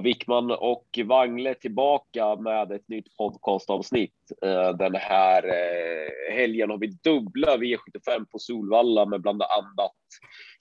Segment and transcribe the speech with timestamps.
[0.00, 4.12] Wickman och Wangle tillbaka med ett nytt podcastavsnitt.
[4.42, 9.96] Eh, den här eh, helgen har vi dubbla V75 på Solvalla med bland annat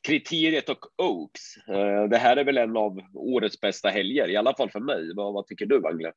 [0.07, 1.57] Kriteriet och Oaks.
[1.70, 5.13] Eh, det här är väl en av årets bästa helger, i alla fall för mig.
[5.15, 6.12] Vad, vad tycker du, Wangle?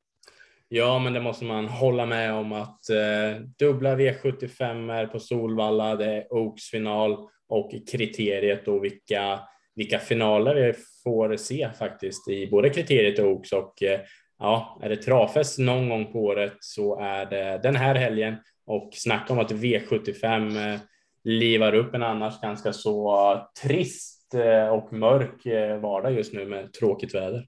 [0.69, 5.97] Ja, men det måste man hålla med om att eh, dubbla V75 är på Solvalla.
[5.97, 9.41] Det är Oaks final och kriteriet och vilka
[9.81, 14.01] vilka finaler vi får se faktiskt i både kriteriet och Oaks och eh,
[14.39, 18.91] ja, är det travfest någon gång på året så är det den här helgen och
[18.93, 20.81] snacka om att V75 eh,
[21.25, 25.47] livar upp en annars ganska så trist eh, och mörk
[25.83, 27.47] vardag just nu med tråkigt väder.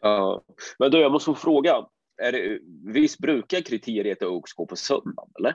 [0.00, 0.42] Ja,
[0.78, 1.86] men då jag måste få fråga,
[2.22, 2.58] är det,
[2.92, 5.54] visst brukar kriteriet och Oaks gå på söndag eller?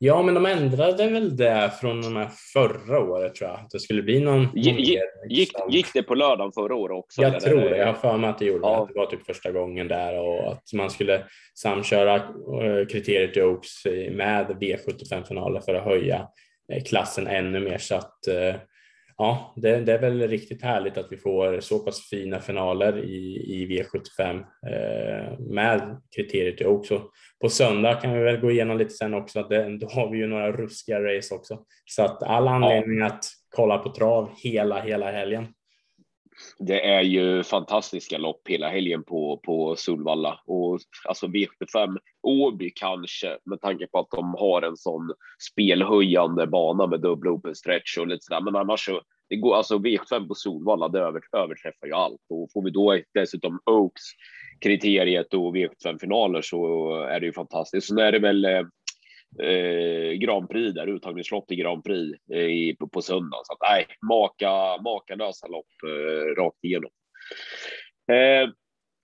[0.00, 3.60] Ja, men de ändrade väl det från de här förra året tror jag.
[3.60, 4.48] Att det skulle bli någon.
[4.54, 7.22] Gick, gick, gick det på lördagen förra året också?
[7.22, 7.76] Jag tror det.
[7.76, 8.86] Jag har för mig att det gjorde ja.
[8.88, 8.94] det.
[8.94, 13.84] Det var typ första gången där och att man skulle samköra eh, kriteriet i Oaks
[14.10, 16.28] med V75-finaler för att höja
[16.72, 17.78] eh, klassen ännu mer.
[17.78, 18.54] Så att eh,
[19.18, 23.44] ja, det, det, är väl riktigt härligt att vi får så pass fina finaler i,
[23.46, 27.02] i V75 eh, med kriteriet också.
[27.40, 30.18] På söndag kan vi väl gå igenom lite sen också, att det, då har vi
[30.18, 31.58] ju några ruskiga race också.
[31.84, 33.06] Så att all anledning ja.
[33.06, 33.24] att
[33.56, 35.46] kolla på trav hela, hela helgen.
[36.58, 43.38] Det är ju fantastiska lopp hela helgen på, på Solvalla och alltså V75 Åby kanske
[43.44, 45.12] med tanke på att de har en sån
[45.50, 48.40] spelhöjande bana med dubbla open stretch och lite sådär.
[48.40, 50.88] Men annars så det går alltså V75 på Solvalla.
[50.88, 54.02] Det över, överträffar ju allt och får vi då dessutom Oaks
[54.60, 57.88] kriteriet och V75 finaler så är det ju fantastiskt.
[57.88, 58.62] Sen är det väl eh,
[59.42, 63.40] eh, Grand Prix där, uttagningslopp till Grand Prix eh, på, på söndag.
[63.44, 66.90] Så att nej, maka, makalösa lopp eh, rakt igenom.
[68.12, 68.48] Eh,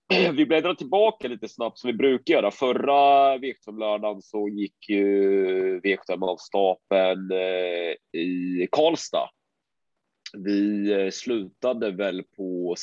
[0.33, 2.51] vi bläddrar tillbaka lite snabbt som vi brukar göra.
[2.51, 9.29] Förra V75-lördagen så gick ju V75 av stapeln eh, i Karlstad.
[10.37, 12.75] Vi eh, slutade väl på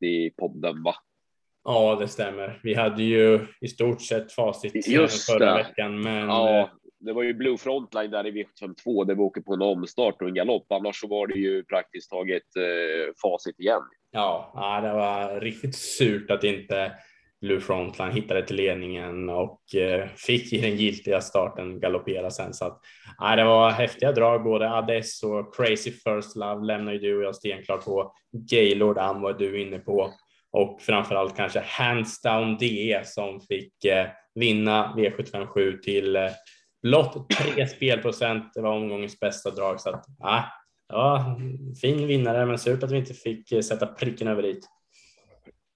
[0.00, 0.94] 6.30 i podden, va?
[1.64, 2.60] Ja, det stämmer.
[2.62, 5.62] Vi hade ju i stort sett facit Just förra det.
[5.62, 6.68] veckan, men ja, eh,
[7.00, 10.28] det var ju Blue Frontline där i V752 där vi åker på en omstart och
[10.28, 10.72] en galopp.
[10.72, 13.82] Annars så var det ju praktiskt taget eh, facit igen.
[14.10, 16.92] Ja, ja, det var riktigt surt att inte
[17.40, 22.54] Blue Frontline hittade till ledningen och eh, fick i den giltiga starten galoppera sen.
[22.54, 22.80] Så att,
[23.18, 24.44] ja, det var häftiga drag.
[24.44, 28.12] Både Ades och Crazy First Love lämnar ju du och jag stenklart på.
[28.32, 30.12] Gaylord Am var du inne på
[30.54, 36.30] och framförallt kanske Hands Down DE som fick eh, vinna V757 till eh,
[36.82, 38.54] blott tre spelprocent.
[38.54, 40.44] Det var omgångens bästa drag så att ja,
[40.88, 41.36] ja,
[41.80, 44.68] fin vinnare, men surt att vi inte fick eh, sätta pricken över dit.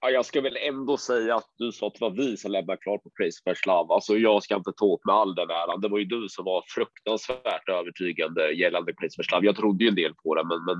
[0.00, 2.78] Ja, jag ska väl ändå säga att du sa att det var vi som lämnade
[2.82, 3.94] klart på Crazy First Love.
[3.94, 5.80] Alltså, jag ska inte ta åt med all den äran.
[5.80, 9.46] Det var ju du som var fruktansvärt övertygande gällande Crazy First Love.
[9.46, 10.78] Jag trodde ju en del på det, men, men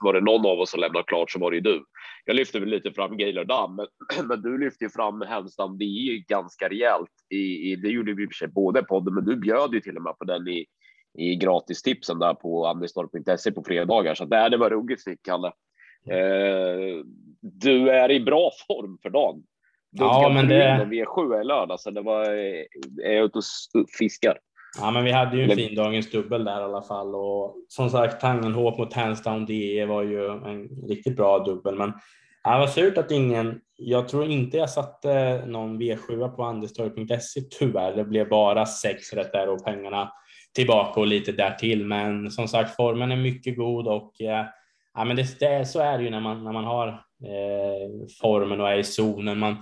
[0.00, 1.84] var det någon av oss som lämnade klart så var det ju du.
[2.24, 3.86] Jag lyfte väl lite fram Gaylor Damm, men,
[4.28, 7.10] men du lyfte ju fram Hemstam Det är ju ganska rejält.
[7.30, 9.80] I, i, det gjorde vi i och för sig både podden, men du bjöd ju
[9.80, 10.66] till och med på den i,
[11.18, 14.14] i gratistipsen där på andestorp.se på fredagar.
[14.14, 15.52] Så det, det var ruggigt snyggt, Kalle.
[16.10, 17.04] Eh,
[17.42, 19.42] du är i bra form för dagen.
[19.90, 20.88] Du ja, men det...
[20.90, 22.24] V7 i lördag, så det var,
[23.04, 23.44] är jag ute och
[23.98, 24.38] fiskar.
[24.80, 27.90] Ja, men vi hade ju en fin dagens dubbel där i alla fall och som
[27.90, 31.74] sagt Tangenhop mot Handsdown DE var ju en riktigt bra dubbel.
[31.74, 31.92] Men
[32.44, 37.96] det var surt att ingen, jag tror inte jag satte någon V7 på andestorg.se tyvärr.
[37.96, 40.12] Det blev bara sex rätt där och pengarna
[40.54, 41.86] tillbaka och lite därtill.
[41.86, 44.46] Men som sagt, formen är mycket god och eh,
[44.94, 46.88] ja, men det, det, så är det ju när man, när man har
[47.24, 49.38] eh, formen och är i zonen.
[49.38, 49.56] Man,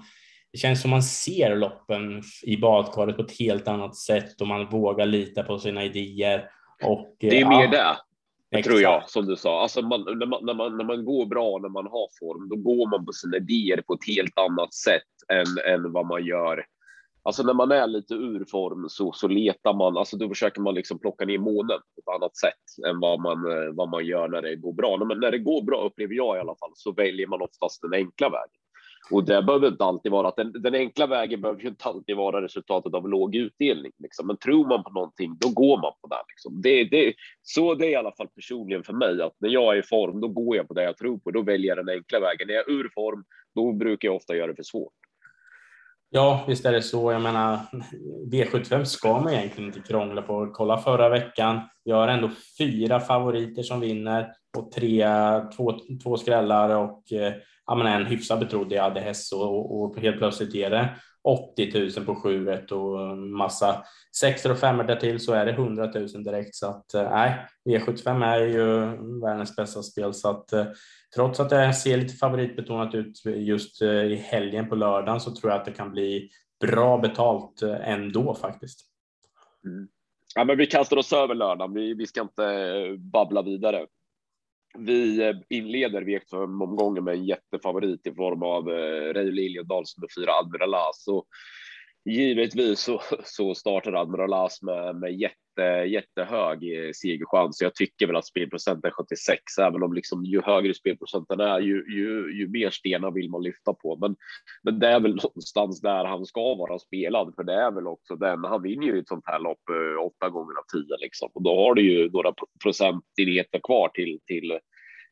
[0.53, 4.67] det känns som man ser loppen i badkaret på ett helt annat sätt och man
[4.67, 6.51] vågar lita på sina idéer.
[6.85, 7.97] Och, det är mer det.
[8.53, 8.67] Exakt.
[8.67, 9.63] tror jag, som du sa.
[9.63, 12.57] Alltså man, när, man, när, man, när man går bra, när man har form, då
[12.57, 16.65] går man på sina idéer på ett helt annat sätt än, än vad man gör
[17.23, 20.75] Alltså när man är lite ur form så, så letar man, alltså då försöker man
[20.75, 24.29] liksom plocka ner månen på ett annat sätt än vad man, eh, vad man gör
[24.29, 25.05] när det går bra.
[25.05, 27.95] Men när det går bra upplever jag i alla fall så väljer man oftast den
[27.95, 28.61] enkla vägen.
[29.11, 32.17] Och det behöver inte alltid vara att den, den enkla vägen behöver ju inte alltid
[32.17, 33.93] vara resultatet av låg utdelning.
[33.99, 34.27] Liksom.
[34.27, 36.23] Men tror man på någonting, då går man på det.
[36.29, 36.63] Liksom.
[36.63, 39.79] det, det så det är i alla fall personligen för mig, att när jag är
[39.79, 41.31] i form, då går jag på det jag tror på.
[41.31, 42.47] Då väljer jag den enkla vägen.
[42.47, 43.25] När jag är ur form,
[43.55, 45.00] då brukar jag ofta göra det för svårt.
[46.13, 47.13] Ja, visst är det så.
[47.13, 47.59] Jag menar,
[48.33, 50.51] V75 ska man egentligen inte krångla på.
[50.53, 51.61] Kolla förra veckan.
[51.85, 55.07] Vi har ändå fyra favoriter som vinner och tre,
[55.57, 57.33] två, två skrällar och eh,
[57.67, 60.89] ja, men en hyfsat betrodd i Adde Hess och, och helt plötsligt ger det
[61.25, 63.85] 80 000 på 7 och massa
[64.17, 66.55] sexor och femmor där till så är det 100 000 direkt.
[66.55, 68.67] Så att eh, nej, V75 är ju
[69.21, 70.67] världens bästa spel så att eh,
[71.15, 75.53] trots att det ser lite favoritbetonat ut just eh, i helgen på lördagen så tror
[75.53, 76.31] jag att det kan bli
[76.61, 78.81] bra betalt eh, ändå faktiskt.
[79.65, 79.89] Mm.
[80.35, 81.75] Ja, men vi kastar oss över lördagen.
[81.75, 83.87] Vi, vi ska inte eh, babbla vidare.
[84.79, 89.31] Vi eh, inleder V75-omgången med en jättefavorit i form av eh, Ray
[89.85, 91.25] som nummer fyra Admiral Lasso.
[92.05, 97.61] Givetvis så, så startar Admiralas med, med jätte, jättehög eh, segerchans.
[97.61, 101.75] Jag tycker väl att spelprocenten är 76, även om liksom ju högre spelprocenten är, ju,
[101.75, 103.99] ju, ju mer stenar vill man lyfta på.
[104.01, 104.17] Men,
[104.63, 108.17] men det är väl någonstans där han ska vara spelad, för det är väl också
[108.17, 108.45] den.
[108.45, 111.57] Han vinner ju ett sånt här lopp eh, åtta gånger av tio liksom, och då
[111.57, 114.59] har du ju några procentenheter kvar till till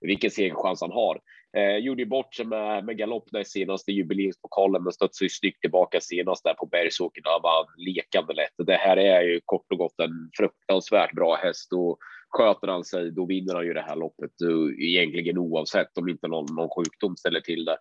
[0.00, 1.20] vilken segerchans han har.
[1.56, 5.60] Eh, gjorde ju bort sig med, med galopp där senaste jubileumspokalen, men studsade ju snyggt
[5.60, 8.66] tillbaka senast där på Bergsåker när han vann lekande lätt.
[8.66, 11.98] Det här är ju kort och gott en fruktansvärt bra häst och
[12.30, 16.28] sköter han sig, då vinner han ju det här loppet eh, egentligen oavsett om inte
[16.28, 17.76] någon, någon sjukdom ställer till det.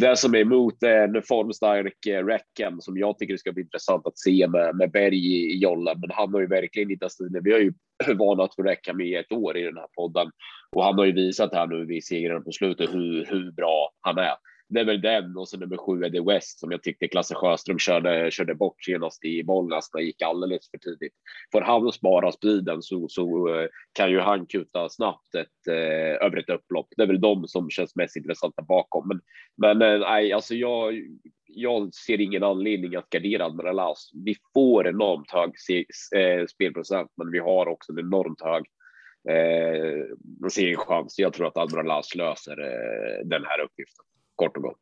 [0.00, 3.62] Det som är emot är en formstark eh, Räcken som jag tycker det ska bli
[3.62, 7.08] intressant att se med, med Berg i, i jollen, men han har ju verkligen inte
[7.08, 7.44] stilen.
[7.44, 7.72] Vi har ju
[8.18, 10.30] varnat för Räckham i ett år i den här podden
[10.76, 14.18] och han har ju visat här nu vid segrarna på slutet hur, hur bra han
[14.18, 14.34] är
[14.68, 17.78] det är väl den och så nummer sju Eddie West som jag tyckte Klasse Sjöström
[17.78, 21.12] körde, körde bort senast i Bollnäs när gick alldeles för tidigt.
[21.52, 26.36] Får han spara speeden så, så eh, kan ju han kuta snabbt ett, eh, över
[26.36, 26.88] ett upplopp.
[26.96, 29.08] Det är väl de som känns mest intressanta bakom.
[29.08, 29.20] Men,
[29.56, 30.94] men eh, nej, alltså jag,
[31.46, 34.10] jag ser ingen anledning att gardera Admiral As.
[34.24, 35.84] Vi får enormt hög se,
[36.18, 38.64] eh, spelprocent, men vi har också en enormt hög
[39.28, 41.18] eh, segerchans.
[41.18, 44.04] Jag tror att Admiral As löser eh, den här uppgiften
[44.36, 44.80] kort och gott.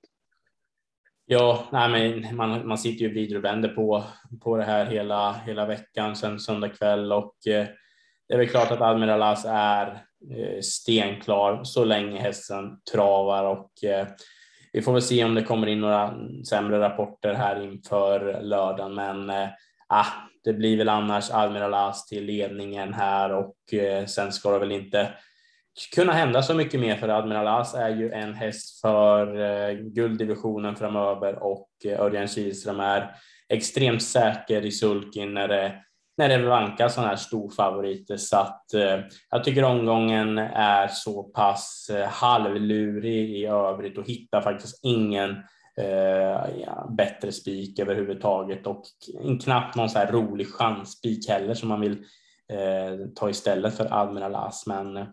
[1.26, 4.04] Ja, nej, men man, man sitter ju och vrider och vänder på,
[4.40, 7.66] på det här hela, hela veckan sen söndag kväll och eh,
[8.28, 9.86] det är väl klart att Admiral As är
[10.36, 14.06] eh, stenklar så länge hästen travar och eh,
[14.72, 16.14] vi får väl se om det kommer in några
[16.48, 19.48] sämre rapporter här inför lördagen, men eh,
[19.88, 20.06] ah,
[20.44, 24.72] det blir väl annars Admiral As till ledningen här och eh, sen ska det väl
[24.72, 25.12] inte
[25.94, 30.76] kunna hända så mycket mer för Admiral As är ju en häst för eh, gulddivisionen
[30.76, 33.14] framöver och eh, Örjan Kihlström är
[33.48, 35.74] extremt säker i sulkin när det,
[36.18, 38.16] när det vankas sådana här storfavoriter.
[38.16, 39.00] Så att eh,
[39.30, 45.30] jag tycker omgången är så pass eh, halvlurig i övrigt och hittar faktiskt ingen
[45.80, 48.82] eh, ja, bättre spik överhuvudtaget och
[49.44, 52.04] knappt någon så här rolig chansspik heller som man vill
[52.52, 54.66] eh, ta istället för Admiral As.
[54.66, 55.06] Men eh,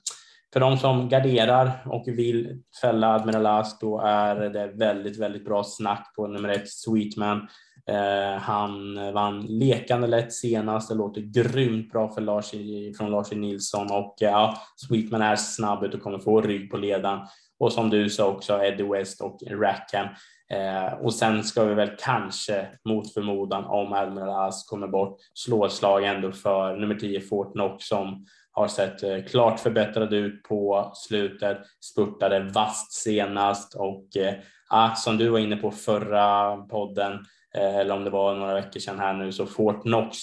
[0.53, 5.63] för de som garderar och vill fälla Admiral As, då är det väldigt, väldigt bra
[5.63, 7.47] snack på nummer ett, Sweetman.
[7.89, 10.89] Eh, han vann lekande lätt senast.
[10.89, 12.51] Det låter grymt bra för Lars,
[12.97, 16.77] från Lars Nilsson och eh, ja, Sweetman är snabb ut och kommer få rygg på
[16.77, 17.27] ledan.
[17.59, 20.07] Och som du sa också, Eddie West och Rackham.
[20.49, 25.66] Eh, och sen ska vi väl kanske mot förmodan om Admiral As kommer bort slå
[25.66, 28.25] ett slag ändå för nummer 10 Fortnox som
[28.57, 31.57] har sett eh, klart förbättrad ut på slutet,
[31.92, 37.14] spurtade vast senast och eh, som du var inne på förra podden,
[37.56, 40.18] eh, eller om det var några veckor sedan här nu, så Fortnox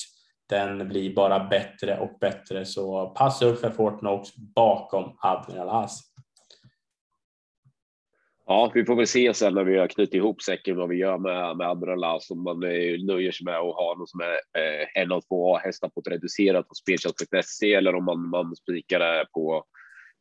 [0.49, 2.64] den blir bara bättre och bättre.
[2.64, 6.00] Så passa upp för Fortnox bakom Admiral As.
[8.47, 11.19] Ja, vi får väl se sen när vi har knutit ihop säcken vad vi gör
[11.19, 14.61] med, med andra lass om man eh, nöjer sig med att ha någon som är
[14.61, 18.99] eh, en av två hästar på ett reducerat på spelchans.se eller om man, man spikar
[18.99, 19.65] det på,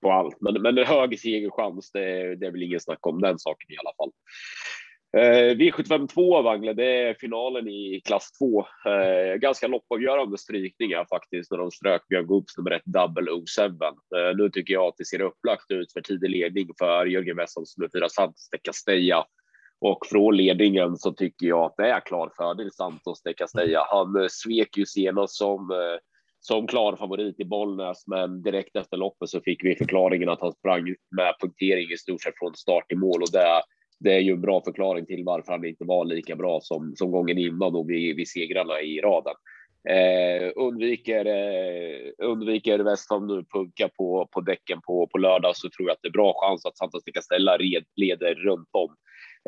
[0.02, 0.38] på allt.
[0.42, 3.78] Men, men en hög segerchans, det, det är väl ingen snack om den saken i
[3.78, 4.12] alla fall.
[5.18, 8.60] Eh, V75 2 Wangle, det är finalen i klass 2.
[8.60, 13.84] Eh, ganska loppavgörande strykningar faktiskt när de strök Björn Goops nummer 1 Double O7.
[13.84, 17.78] Eh, nu tycker jag att det ser upplagt ut för tidig ledning för Jörgen Wessels
[17.78, 19.26] nummer 4 Santos de Castella.
[19.82, 23.88] Och från ledningen så tycker jag att det är klar fördel Santos de Castella.
[23.90, 26.00] Han eh, svek ju senast som eh,
[26.40, 30.52] som klar favorit i Bollnäs, men direkt efter loppet så fick vi förklaringen att han
[30.52, 33.62] sprang med punktering i stort sett från start till mål och det
[34.04, 37.12] det är ju en bra förklaring till varför han inte var lika bra som, som
[37.12, 39.34] gången innan och vid, vi segrarna i raden.
[39.90, 45.88] Eh, undviker, eh, undviker Westholm nu punka på, på däcken på, på lördag så tror
[45.88, 48.96] jag att det är bra chans att Santos ställa red, leder runt om.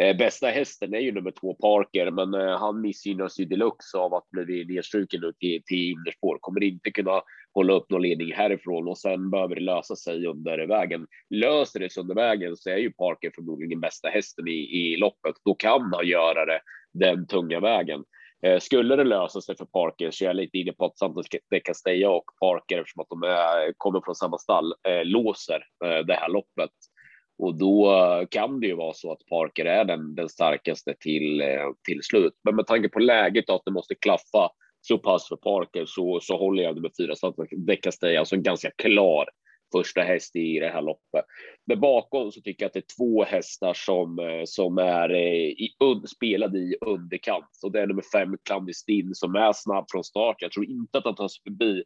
[0.01, 4.13] Eh, bästa hästen är ju nummer två Parker, men eh, han missgynnas ju deluxe av
[4.13, 6.37] att bli nedstruken nu till, till innerspår.
[6.41, 7.21] Kommer inte kunna
[7.53, 11.07] hålla upp någon ledning härifrån och sen behöver det lösa sig under vägen.
[11.29, 15.35] Löser det sig under vägen så är ju Parker förmodligen bästa hästen i, i loppet.
[15.45, 16.59] Då kan han göra det
[16.93, 18.03] den tunga vägen.
[18.45, 20.97] Eh, skulle det lösa sig för Parker så jag är jag lite inne på att
[20.97, 25.67] Santos de Castella och Parker, eftersom att de är, kommer från samma stall, eh, låser
[25.85, 26.71] eh, det här loppet.
[27.37, 27.91] Och då
[28.31, 32.33] kan det ju vara så att Parker är den, den starkaste till, eh, till slut.
[32.43, 34.49] Men med tanke på läget och att det måste klaffa
[34.81, 38.43] så pass för Parker så, så håller jag med fyra Santos de Castella, alltså en
[38.43, 39.25] ganska klar
[39.71, 41.25] första häst i det här loppet.
[41.65, 45.47] Men bakom så tycker jag att det är två hästar som, eh, som är eh,
[45.47, 45.69] i,
[46.15, 47.59] spelade i underkant.
[47.63, 50.35] Och det är nummer fem, Clandestin, som är snabb från start.
[50.39, 51.83] Jag tror inte att han tar sig förbi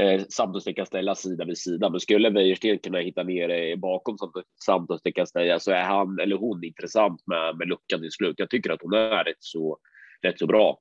[0.00, 1.90] eh, Santos de Castella sida vid sida.
[1.90, 6.36] Men skulle Wäjersten kunna hitta ner bakom bakom Santos de Castella så är han eller
[6.36, 8.34] hon intressant med, med luckan i slut.
[8.38, 9.78] Jag tycker att hon är rätt så,
[10.22, 10.78] rätt så bra.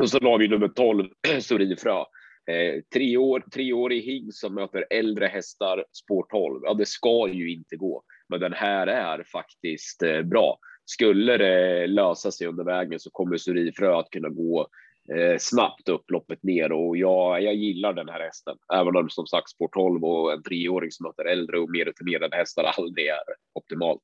[0.00, 1.08] Och så har vi nummer 12,
[1.40, 2.04] Sorifrö.
[2.50, 6.60] Eh, tre, år, tre år i hing som möter äldre hästar, spår 12.
[6.64, 10.58] Ja, det ska ju inte gå, men den här är faktiskt eh, bra.
[10.84, 14.68] Skulle det lösa sig under vägen så kommer Surifrö att kunna gå
[15.12, 18.56] eh, snabbt upp loppet ner och jag, jag gillar den här hästen.
[18.74, 22.36] Även om som sagt spår 12 och en treåring som möter äldre och mer rutinerade
[22.36, 23.18] hästar aldrig är
[23.54, 24.02] optimalt.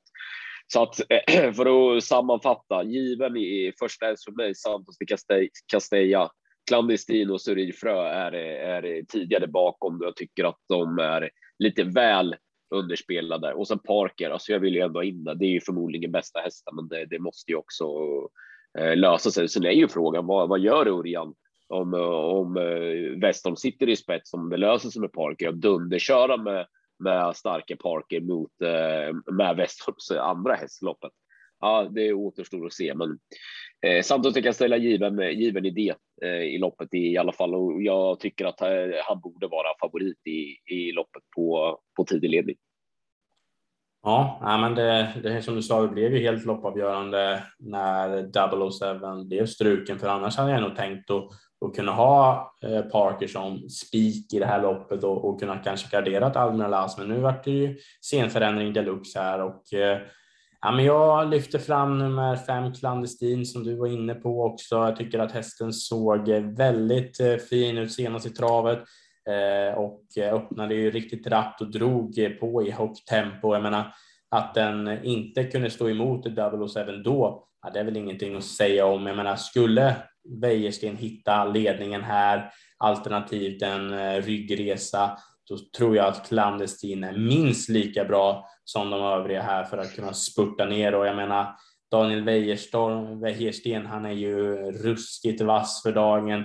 [0.66, 0.95] Så att
[1.57, 6.30] för att sammanfatta, given i första häst för mig, Santos de Castella,
[6.69, 9.99] Clandestino och Surifrö är, är tidigare bakom.
[10.02, 12.37] Jag tycker att de är lite väl
[12.75, 14.30] underspelade och sen Parker.
[14.30, 15.35] Alltså jag vill ju ändå in där.
[15.35, 17.87] Det är ju förmodligen bästa hästen, men det, det måste ju också
[18.79, 19.49] Eh, lösa sig.
[19.49, 21.35] Sen är ju frågan vad, vad gör Örjan
[21.69, 26.37] om, om eh, Westholm sitter i spets om det löser sig med Parker och dunderköra
[26.37, 26.67] med
[27.03, 31.12] med starka Parker mot eh, med Westholms andra hästloppet
[31.61, 33.19] ja, det återstår att se, men
[33.87, 38.21] eh, Santos kan ställa given, given idé eh, i loppet i alla fall och jag
[38.21, 38.69] tycker att eh,
[39.05, 42.57] han borde vara favorit i, i loppet på, på tidig ledning.
[44.02, 48.30] Ja, men det, det som du sa, det blev ju helt loppavgörande när
[49.21, 51.25] 007 blev struken, för annars hade jag nog tänkt att,
[51.66, 55.97] att kunna ha eh, Parker som spik i det här loppet och, och kunna kanske
[55.97, 59.99] gardera Almiral As, men nu vart det ju scenförändring deluxe här och eh,
[60.62, 64.76] Ja, men jag lyfter fram nummer fem Clandestin som du var inne på också.
[64.76, 68.78] Jag tycker att hästen såg väldigt eh, fin ut senast i travet
[69.29, 73.55] Eh, och eh, öppnade ju riktigt rappt och drog eh, på i högt tempo.
[73.55, 73.95] Jag menar
[74.31, 78.45] att den inte kunde stå emot även oh då, ja, det är väl ingenting att
[78.45, 79.07] säga om.
[79.07, 79.97] Jag menar, skulle
[80.41, 88.05] Wäjersten hitta ledningen här, alternativt en ryggresa, då tror jag att Klandestin är minst lika
[88.05, 91.55] bra som de övriga här för att kunna spurta ner och jag menar
[91.91, 92.25] Daniel
[93.21, 96.45] Wäjersten, han är ju ruskigt vass för dagen.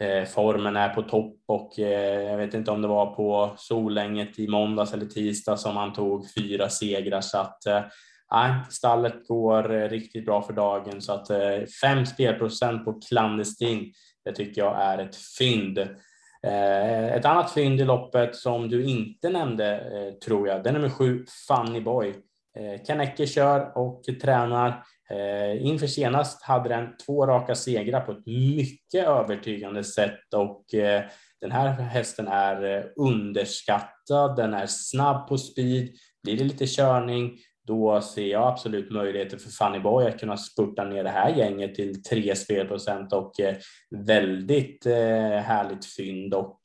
[0.00, 4.38] Eh, formen är på topp och eh, jag vet inte om det var på Solänget
[4.38, 7.82] i måndags eller tisdag som han tog fyra segrar så att eh,
[8.70, 11.28] stallet går eh, riktigt bra för dagen så att
[11.82, 13.92] fem spelprocent på Clandestin,
[14.24, 15.78] det tycker jag är ett fynd.
[17.14, 19.80] Ett annat fynd i loppet som du inte nämnde
[20.24, 22.14] tror jag, det är nummer sju, Funny Boy.
[22.58, 24.84] Eh, Kanecke kör och tränar.
[25.12, 31.02] Eh, inför senast hade den två raka segrar på ett mycket övertygande sätt och eh,
[31.40, 34.36] den här hästen är eh, underskattad.
[34.36, 35.88] Den är snabb på speed.
[36.22, 40.84] Blir det lite körning då ser jag absolut möjligheter för Fanny Boy att kunna spurta
[40.84, 43.32] ner det här gänget till 3 spelprocent och
[44.06, 44.86] väldigt
[45.44, 46.60] härligt fynd och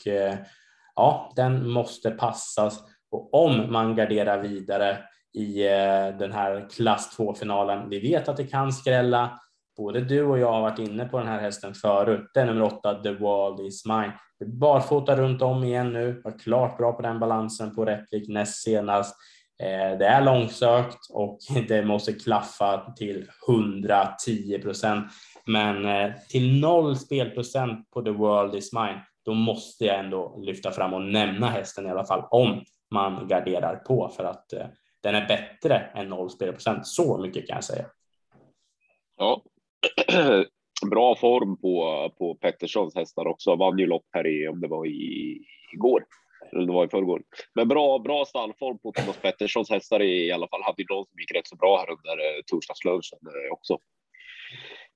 [0.95, 4.97] ja, den måste passas och om man garderar vidare
[5.33, 7.89] i eh, den här klass 2-finalen.
[7.89, 9.39] Vi vet att det kan skrälla.
[9.77, 12.31] Både du och jag har varit inne på den här hästen förut.
[12.33, 14.13] Det är nummer åtta, The World Is Mine.
[14.45, 19.15] Barfota runt om igen nu, var klart bra på den balansen på Rättvik näst senast.
[19.63, 25.11] Eh, det är långsökt och det måste klaffa till 110 procent.
[25.45, 30.71] Men eh, till noll spelprocent på The World Is Mine, då måste jag ändå lyfta
[30.71, 34.65] fram och nämna hästen i alla fall om man garderar på för att eh,
[35.03, 36.87] den är bättre än noll spelprocent.
[36.87, 37.85] Så mycket kan jag säga.
[39.17, 39.43] Ja,
[40.89, 43.55] bra form på, på Petterssons hästar också.
[43.55, 45.41] Vann ju lopp här i, om det var i,
[45.73, 46.05] igår.
[46.51, 47.23] Eller det var i förrgår.
[47.53, 50.63] Men bra, bra stallform på Thomas Petterssons hästar i, i alla fall.
[50.63, 53.77] Hade ju någon som gick rätt så bra här under eh, torsdagslunchen eh, också.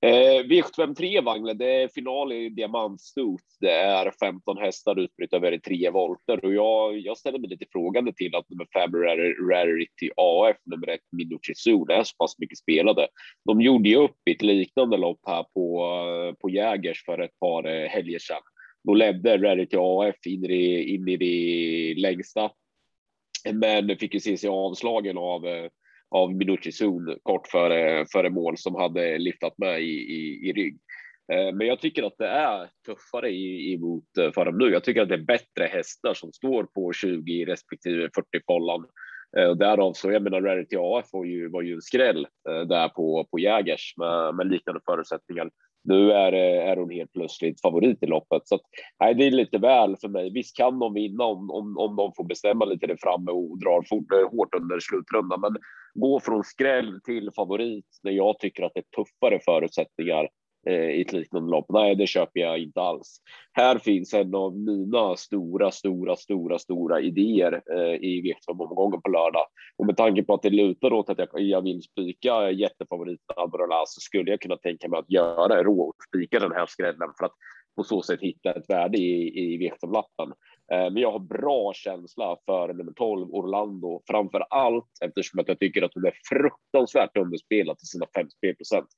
[0.06, 3.42] Eh, V753 Wangle, det är final i diamantstot.
[3.60, 8.12] Det är 15 hästar utbrytta över tre volter och jag, jag ställer mig lite frågande
[8.12, 8.92] till att nummer 5
[9.50, 11.52] Rarity AF, nummer 1 Minucci
[11.88, 13.08] det är så pass mycket spelade.
[13.44, 17.66] De gjorde ju upp i ett liknande lopp här på, på Jägers för ett par
[17.66, 18.42] eh, helger sedan.
[18.84, 22.50] Då ledde Rarity AF in i, in i det längsta,
[23.52, 25.68] men fick ju se sig avslagen av eh,
[26.12, 30.78] av Minucci Sun kort före, före mål som hade lyftat med i, i, i rygg.
[31.32, 34.70] Eh, men jag tycker att det är tuffare emot eh, Farum nu.
[34.70, 38.86] Jag tycker att det är bättre hästar som står på 20 respektive 40 follan.
[39.38, 42.26] Eh, därav så, jag menar, Rarity AF var ju, var ju en skräll
[42.68, 45.50] där på, på Jägers med, med liknande förutsättningar.
[45.84, 48.48] Nu är, eh, är hon helt plötsligt favorit i loppet.
[48.48, 48.60] Så att,
[49.00, 50.30] nej, det är lite väl för mig.
[50.32, 53.82] Visst kan de vinna om, om, om de får bestämma lite där framme och drar
[53.88, 55.40] fort, eh, hårt under slutrundan.
[55.40, 55.56] Men
[55.94, 60.28] gå från skräll till favorit när jag tycker att det är tuffare förutsättningar
[60.66, 61.66] eh, i ett liknande lopp.
[61.68, 63.18] Nej, det köper jag inte alls.
[63.52, 69.46] Här finns en av mina stora, stora, stora, stora idéer eh, i V75-omgången på lördag.
[69.76, 73.94] Och med tanke på att det lutar åt att jag, jag vill spika jättefavoriten Alvarez
[73.94, 77.34] så skulle jag kunna tänka mig att göra rå spika den här skrällen för att
[77.76, 80.32] på så sätt hitta ett värde i, i V75-lappen.
[80.72, 85.58] Eh, men jag har bra känsla för nummer 12 Orlando, framför allt eftersom att jag
[85.58, 88.88] tycker att hon är fruktansvärt underspelad till sina 5 spelprocent.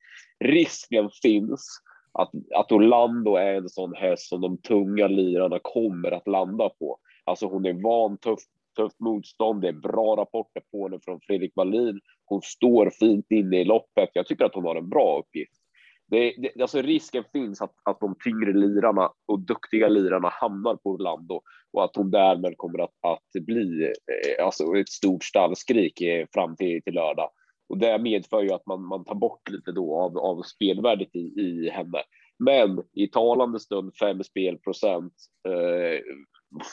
[0.44, 1.80] Risken finns
[2.12, 6.98] att, att Orlando är en sån häst som de tunga lirarna kommer att landa på.
[7.24, 8.40] Alltså hon är van tuff,
[8.76, 9.62] tufft motstånd.
[9.62, 12.00] Det är bra rapporter på henne från Fredrik Wallin.
[12.24, 14.10] Hon står fint inne i loppet.
[14.12, 15.63] Jag tycker att hon har en bra uppgift.
[16.10, 20.90] Det, det, alltså risken finns att, att de tyngre lirarna och duktiga lirarna hamnar på
[20.90, 21.40] Orlando
[21.72, 26.56] och att hon därmed kommer att, att bli eh, alltså ett stort stallskrik eh, fram
[26.56, 27.30] till, till lördag.
[27.68, 31.40] Och det medför ju att man, man tar bort lite då av, av spelvärdet i,
[31.40, 32.02] i henne.
[32.38, 35.12] Men i talande stund fem spelprocent.
[35.48, 36.00] Eh,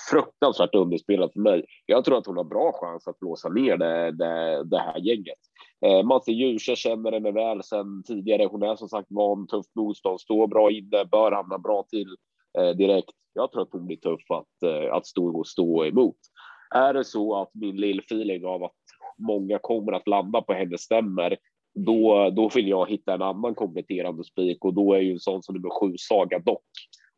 [0.09, 1.65] fruktansvärt underspelad för mig.
[1.85, 5.39] Jag tror att hon har bra chans att blåsa ner det, det, det här gänget.
[5.85, 8.45] Eh, Matti Djurse känner henne väl sedan tidigare.
[8.51, 12.15] Hon är som sagt van, tufft motstånd, står bra inne, bör hamna bra till
[12.57, 13.13] eh, direkt.
[13.33, 16.17] Jag tror att hon blir tuff att, eh, att stå och stå emot.
[16.75, 18.71] Är det så att min lill-feeling av att
[19.17, 21.37] många kommer att landa på henne stämmer,
[21.73, 25.43] då, då vill jag hitta en annan kompletterande spik och då är ju en sån
[25.43, 26.63] som nummer sju Saga Dock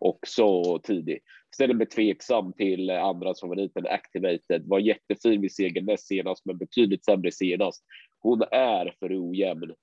[0.03, 1.19] också tidig.
[1.55, 4.67] Ställer mig tveksam till andra favoriten Activated.
[4.67, 7.83] Var jättefin vid segern näst senast, men betydligt sämre senast.
[8.19, 9.73] Hon är för ojämn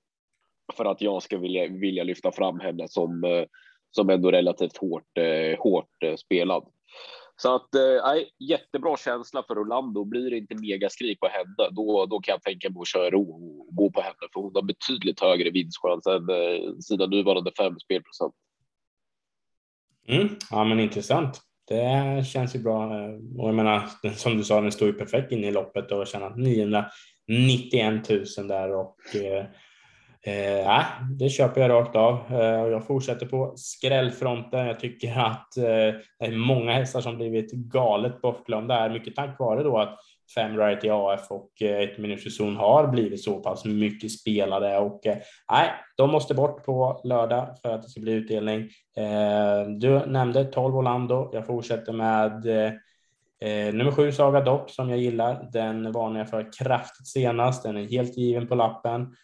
[0.77, 3.43] för att jag ska vilja, vilja lyfta fram henne som, eh,
[3.91, 6.63] som ändå relativt hårt, eh, hårt eh, spelad.
[7.35, 10.03] Så att äh, jättebra känsla för Orlando.
[10.03, 13.31] Blir det inte megaskrik på henne, då, då kan jag tänka mig att köra ro
[13.31, 16.27] och gå på henne, för hon har betydligt högre vinstchans än
[16.81, 18.33] sina nuvarande fem spelprocent.
[20.07, 21.41] Mm, ja, men intressant.
[21.67, 22.85] Det känns ju bra.
[23.37, 23.83] Och jag menar,
[24.15, 28.75] som du sa, den står ju perfekt in i loppet och tjänat 991 000 där
[28.75, 29.45] och eh,
[30.23, 30.83] Eh,
[31.19, 32.19] det köper jag rakt av.
[32.29, 34.67] Eh, jag fortsätter på skrällfronten.
[34.67, 35.63] Jag tycker att eh,
[36.19, 39.99] det är många hästar som blivit galet bortglömda här, mycket tack vare då att
[40.35, 44.77] fem right i AF och eh, ett minuters zon har blivit så pass mycket spelade
[44.77, 45.17] och eh,
[45.51, 48.69] nej, de måste bort på lördag för att det ska bli utdelning.
[48.97, 51.29] Eh, du nämnde 12 Orlando.
[51.33, 52.45] Jag fortsätter med
[53.41, 55.49] Eh, eh nummer sju Saga Dopp som jag gillar.
[55.51, 57.63] Den varnar jag för kraftigt senast.
[57.63, 59.15] Den är helt given på lappen.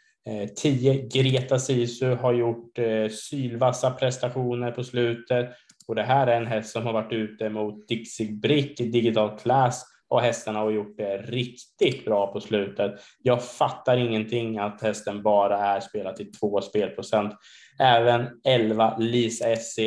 [0.56, 5.50] 10 eh, Greta Sisu har gjort eh, sylvassa prestationer på slutet
[5.88, 9.40] och det här är en häst som har varit ute mot Dixie Brick i Digital
[9.40, 12.92] Class och hästarna har gjort det riktigt bra på slutet.
[13.24, 17.34] Jag fattar ingenting att hästen bara är spelad till två spelprocent.
[17.80, 19.80] Även 11 Lisa SC,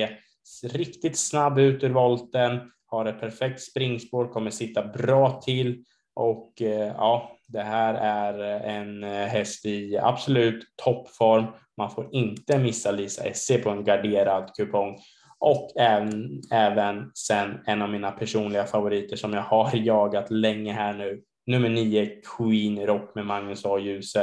[0.63, 6.95] riktigt snabb ut ur volten, har ett perfekt springspår, kommer sitta bra till och eh,
[6.97, 11.45] ja, det här är en eh, häst i absolut toppform.
[11.77, 14.97] Man får inte missa Lisa SC på en garderad kupong
[15.40, 20.92] och även, även sen en av mina personliga favoriter som jag har jagat länge här
[20.92, 21.22] nu.
[21.46, 23.79] Nummer nio, Queen Rock med Magnus A.
[23.79, 24.20] Djuse.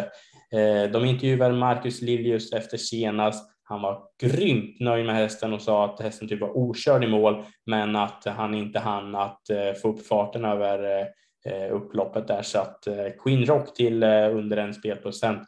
[0.51, 3.51] Eh, de intervjuade Marcus Liljus efter senast.
[3.63, 7.43] Han var grymt nöjd med hästen och sa att hästen typ var okörd i mål,
[7.65, 11.01] men att han inte hann att eh, få upp farten över
[11.45, 12.41] eh, upploppet där.
[12.41, 12.87] Så att
[13.23, 15.41] Queen Rock till under en spelprocent,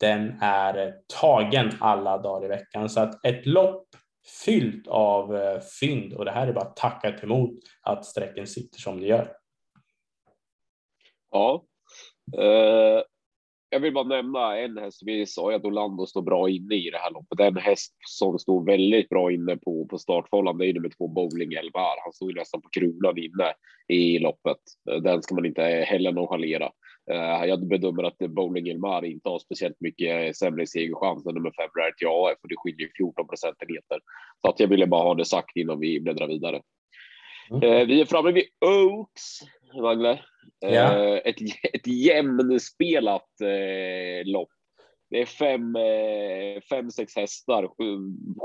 [0.00, 2.88] den är tagen alla dagar i veckan.
[2.88, 3.86] Så att ett lopp
[4.44, 9.00] fyllt av eh, fynd och det här är bara tackat emot att sträcken sitter som
[9.00, 9.32] det gör.
[11.30, 11.64] Ja,
[12.38, 13.02] eh,
[13.74, 15.02] jag vill bara nämna en häst.
[15.04, 17.40] Vi sa ju att Orlando står bra inne i det här loppet.
[17.40, 21.52] En häst som står väldigt bra inne på, på startfållan, det är nummer två Bowling
[21.52, 22.02] Elvar.
[22.04, 23.54] Han stod ju nästan på kronan inne
[23.88, 24.58] i loppet.
[24.90, 26.70] Eh, den ska man inte heller nonchalera.
[27.12, 31.70] Uh, jag bedömer att Bowling Elmar inte har speciellt mycket sämre segerchans än nummer fem
[31.78, 34.00] Rarity AF och det skiljer 14 procentenheter.
[34.40, 36.62] Så att jag ville bara ha det sagt innan vi bläddrar vidare.
[37.50, 37.62] Mm.
[37.62, 39.40] Uh, vi är framme vid Oaks,
[39.82, 40.20] Magne.
[40.60, 40.68] Ja.
[40.68, 41.36] Eh, ett,
[41.72, 44.48] ett jämnspelat eh, lopp.
[45.10, 47.98] Det är fem, eh, fem, sex hästar, sju,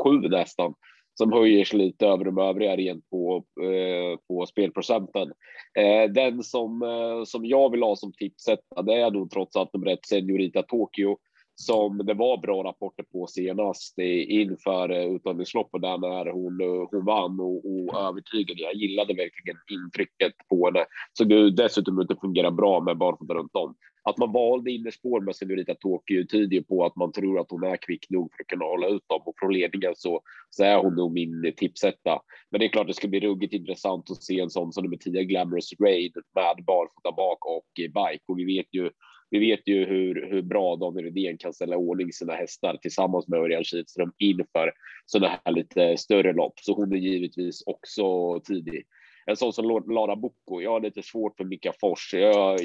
[0.03, 0.73] sju nästan,
[1.19, 5.31] som höjer sig lite över de övriga rent på, eh, på spelprocenten.
[5.79, 9.73] Eh, den som, eh, som jag vill ha som tipsetta, det är nog trots allt
[9.73, 11.17] nummer ett, seniorita Tokyo
[11.61, 17.05] som det var bra rapporter på senast inför eh, utandningsloppet där när hon, eh, hon
[17.05, 18.61] vann och, och övertygade.
[18.61, 20.85] Jag gillade verkligen intrycket på henne.
[21.13, 23.75] Så det dessutom inte fungerar bra med barfota runt om.
[24.03, 27.77] Att man valde innerspår med Senorita Tokyo tyder på att man tror att hon är
[27.77, 30.95] kvick nog för att kunna hålla ut dem och från ledningen så, så är hon
[30.95, 32.19] nog min tipsetta.
[32.51, 34.97] Men det är klart det ska bli ruggigt intressant att se en sån som nummer
[34.97, 38.89] 10 Glamorous Raid med barfota bak och bike och vi vet ju
[39.29, 43.39] vi vet ju hur, hur bra Daniel Rydén kan ställa ordning sina hästar tillsammans med
[43.39, 44.73] Örjan Kihlström inför
[45.05, 46.53] sådana här lite större lopp.
[46.59, 48.83] Så hon är givetvis också tidig.
[49.25, 52.13] En sån som Lara Bocco, jag har lite svårt för Mika Fors.
[52.13, 52.59] Jag,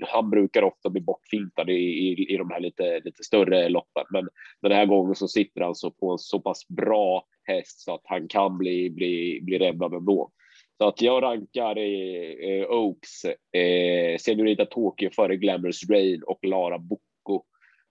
[0.00, 4.28] han brukar ofta bli bortfintad i, i, i de här lite, lite större loppen, men
[4.62, 8.02] den här gången så sitter han så på en så pass bra häst så att
[8.04, 10.30] han kan bli, bli, bli räddad ändå.
[10.78, 17.44] Så att jag rankar eh, Oaks, eh, Senorita Tokyo före Glamorous Rain och Lara Bocco.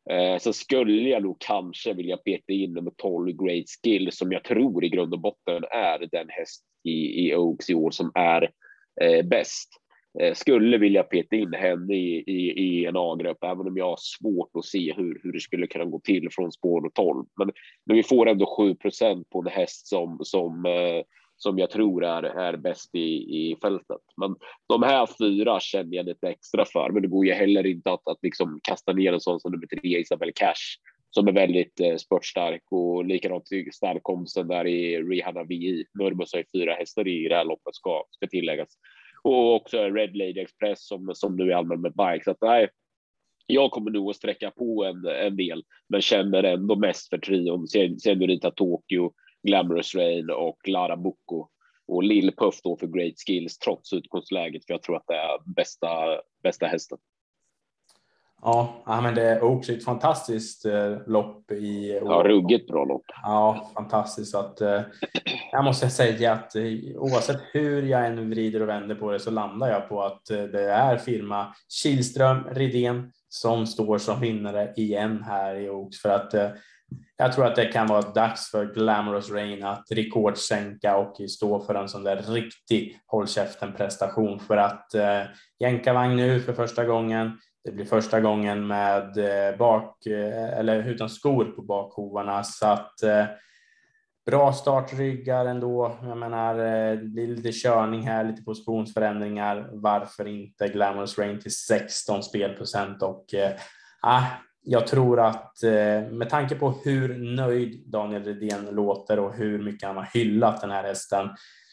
[0.10, 4.43] Eh, så skulle jag nog kanske vilja peta in nummer 12 Great Skill som jag
[4.43, 8.52] tror i grund och botten är den häst i, i Oaks i år som är
[9.02, 9.69] eh, bäst.
[10.19, 14.00] Eh, skulle vilja peta in henne i, i, i en A-grupp, även om jag har
[14.00, 17.26] svårt att se hur, hur det skulle kunna gå till från spår 12.
[17.38, 17.52] Men,
[17.86, 21.04] men vi får ändå 7% på en häst som, som eh,
[21.38, 23.00] som jag tror är, är bäst i,
[23.41, 24.02] i fältet.
[24.17, 24.36] Men
[24.69, 28.08] de här fyra känner jag lite extra för, men det går ju heller inte att,
[28.08, 31.95] att liksom kasta ner en sån som nummer tre, Isabel Cash, som är väldigt eh,
[31.95, 35.86] spurtstark och likadant starkomsten där i Rihanna VI.
[36.00, 38.69] Nurmos har ju fyra hästar i det här loppet ska, ska tilläggas.
[39.24, 42.24] Och också Red Lady Express som, som nu är allmän med bike.
[42.24, 42.69] Så att, nej,
[43.48, 47.67] jag kommer nog att sträcka på en, en del, men känner ändå mest för trion.
[47.67, 49.13] Sen, Senorita Tokyo,
[49.46, 51.48] Glamorous Rain och Lara Bocco
[51.88, 54.66] och Lill Puff då för Great Skills trots utgångsläget.
[54.66, 55.88] För jag tror att det är bästa,
[56.44, 56.98] bästa hästen.
[58.42, 63.06] Ja, men det är också ett fantastiskt eh, lopp i Ja, ruggigt bra lopp.
[63.24, 64.36] Ja, fantastiskt.
[64.36, 64.82] Att, eh,
[65.52, 66.64] jag måste säga att eh,
[66.96, 70.72] oavsett hur jag än vrider och vänder på det så landar jag på att det
[70.72, 76.34] är firma Kihlström Ridén som står som vinnare igen här i Oaks för att
[77.17, 81.75] jag tror att det kan vara dags för Glamorous Rain att rekordsänka och stå för
[81.75, 85.21] en sån där riktig håll käften prestation för att eh,
[85.60, 87.32] jänkarvagn nu för första gången.
[87.63, 93.04] Det blir första gången med eh, bak eh, eller utan skor på bakhovarna så att
[93.04, 93.25] eh,
[94.25, 95.97] bra startryggar ändå.
[96.04, 99.69] Jag menar, eh, det blir lite körning här, lite positionsförändringar.
[99.71, 103.51] Varför inte Glamorous Rain till 16 spelprocent och eh,
[104.01, 104.23] ah,
[104.67, 109.88] jag tror att eh, med tanke på hur nöjd Daniel Redén låter och hur mycket
[109.88, 111.30] han har hyllat den här hästen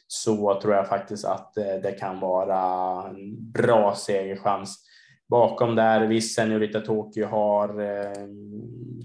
[0.06, 2.60] så tror jag faktiskt att eh, det kan vara
[3.08, 4.84] en bra segerchans.
[5.28, 8.26] Bakom där, visst Seniorita Tokyo har eh,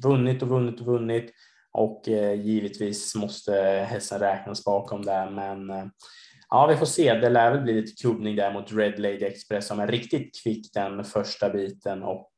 [0.03, 1.31] vunnit och vunnit och vunnit
[1.71, 2.03] och
[2.35, 3.53] givetvis måste
[3.89, 5.91] hästen räknas bakom där men
[6.49, 7.13] Ja, vi får se.
[7.13, 10.73] Det lär väl bli lite kubbning där mot Red Lady Express som är riktigt kvick
[10.73, 12.31] den första biten och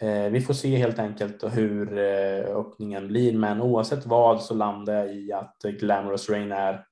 [0.00, 4.94] Eh, vi får se helt enkelt hur eh, öppningen blir, men oavsett vad så landar
[4.94, 6.84] jag i att Glamorous Rain är,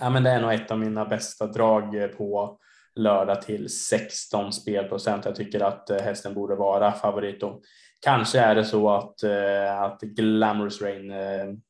[0.00, 2.58] ja, men det är nog ett av mina bästa drag eh, på
[2.94, 5.24] lördag till 16 spelprocent.
[5.24, 7.62] Jag tycker att eh, hästen borde vara favorit och
[8.00, 11.12] kanske är det så att, eh, att Glamorous Rain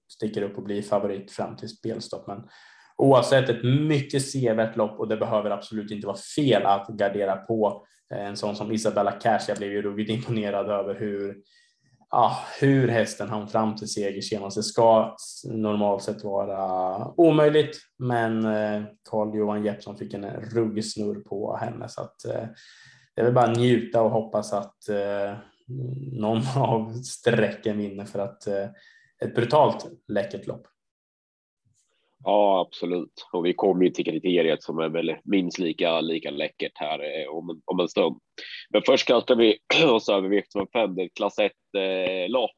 [0.08, 2.26] sticker upp och blir favorit fram till spelstopp.
[2.26, 2.48] Men
[2.96, 7.86] oavsett ett mycket sevärt lopp och det behöver absolut inte vara fel att gardera på
[8.14, 9.40] eh, en sån som Isabella Cash.
[9.48, 11.36] Jag blev ju ruggigt imponerad över hur,
[12.10, 14.56] ja, hur hästen hann fram till seger senast.
[14.56, 21.20] Det ska normalt sett vara omöjligt, men eh, Carl Johan Jeppsson fick en ruggig snurr
[21.20, 22.46] på henne så att eh,
[23.14, 25.36] det är väl bara njuta och hoppas att eh,
[26.12, 28.68] någon av strecken vinner för att eh,
[29.24, 30.66] ett brutalt läckert lopp.
[32.24, 33.28] Ja, absolut.
[33.32, 37.28] Och vi kommer ju till kriteriet som är väl minst lika, lika läckert här eh,
[37.28, 38.16] om, om en stund.
[38.70, 42.50] Men först kastar vi oss över V75, det är klass 1-lopp.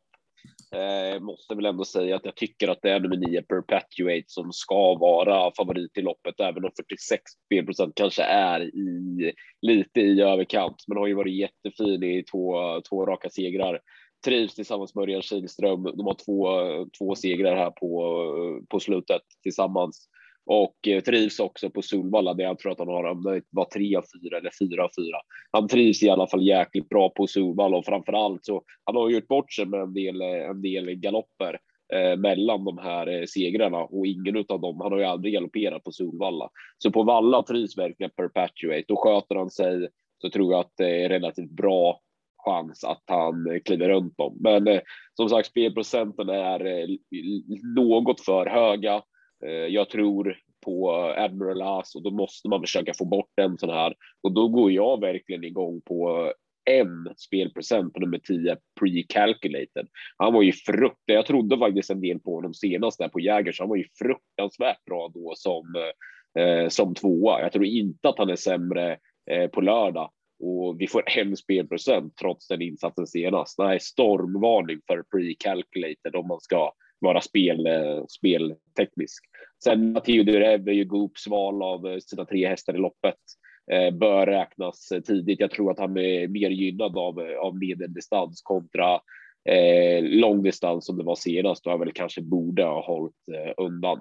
[0.74, 4.24] Eh, eh måste väl ändå säga att jag tycker att det är nummer 9 Perpetuate
[4.26, 10.20] som ska vara favorit i loppet, även om 46 spelprocent kanske är i lite i
[10.20, 13.81] överkant, men har ju varit jättefin i två, två raka segrar
[14.26, 15.82] trivs tillsammans med Örjan Kihlström.
[15.82, 16.48] De har två,
[16.98, 18.22] två segrar här på,
[18.68, 20.08] på slutet tillsammans
[20.46, 23.64] och eh, trivs också på Solvalla där jag tror att han har om det var
[23.64, 25.16] tre av fyra eller fyra av fyra.
[25.50, 29.10] Han trivs i alla fall jäkligt bra på Solvalla och framför allt så han har
[29.10, 31.58] gjort bort sig med en del, eh, en del galopper
[31.94, 34.80] eh, mellan de här eh, segrarna och ingen av dem.
[34.80, 39.34] Han har ju aldrig galopperat på Solvalla, så på Valla trivs verkligen Perpetuate och sköter
[39.34, 42.00] han sig så tror jag att det är relativt bra
[42.46, 44.37] chans att han eh, kliver runt dem.
[44.40, 44.80] Men eh,
[45.14, 46.88] som sagt, spelprocenten är eh,
[47.76, 49.02] något för höga.
[49.68, 53.94] Jag tror på Admiral As och då måste man försöka få bort en sån här
[54.22, 56.32] och då går jag verkligen igång på
[56.70, 59.87] en spelprocent på nummer 10 pre-calculated.
[60.16, 60.96] Han var ju fruktansvärt.
[61.06, 63.61] Jag trodde faktiskt en del på honom senast där på Jägers.
[63.61, 65.74] Han var ju fruktansvärt bra då som
[66.38, 67.40] eh, som tvåa.
[67.40, 68.96] Jag tror inte att han är sämre
[69.30, 73.59] eh, på lördag och vi får en spelprocent trots den insatsen senast.
[73.59, 79.25] Nej, stormvarning för pre-calculated om man ska vara spel, eh, spelteknisk.
[79.64, 83.18] Sen Matteo Durev är ju Goops val av eh, sina tre hästar i loppet.
[83.72, 85.40] Eh, bör räknas eh, tidigt.
[85.40, 89.01] Jag tror att han är mer gynnad av, av medeldistans kontra
[89.49, 94.01] eh, långdistans som det var senast och han väl kanske borde ha hållit eh, undan.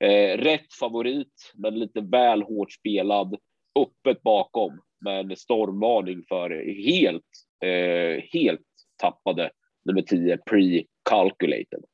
[0.00, 3.36] Eh, rätt favorit, men lite väl hårt spelad.
[3.78, 6.50] Öppet bakom men stormvarning för
[6.86, 7.24] helt,
[7.64, 8.60] eh, helt
[8.96, 9.50] tappade
[9.84, 11.84] nummer 10 pre-calculated.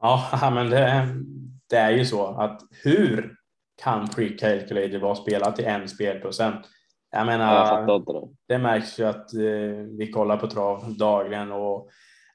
[0.00, 1.08] Ja, men det,
[1.70, 3.36] det är ju så att hur
[3.82, 6.66] kan pre-calculated vara spelat till en spelprocent?
[7.10, 8.54] Jag menar, jag det.
[8.54, 8.58] det.
[8.58, 11.90] märks ju att eh, vi kollar på trav dagligen och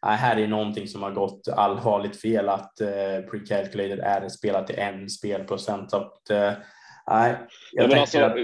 [0.06, 2.88] eh, här är någonting som har gått allvarligt fel att eh,
[3.32, 5.92] pre-calculated är spelat till en spelprocent.
[5.92, 6.54] Så att, eh,
[7.74, 8.36] jag men alltså, att...